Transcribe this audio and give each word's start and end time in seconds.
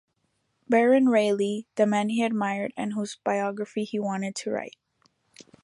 Baron 0.67 1.09
Rayleigh, 1.09 1.65
the 1.75 1.85
man 1.85 2.09
he 2.09 2.23
admired 2.23 2.73
and 2.75 2.93
whose 2.93 3.17
biography 3.17 3.83
he 3.83 3.99
wanted 3.99 4.33
to 4.37 4.49
write. 4.49 4.75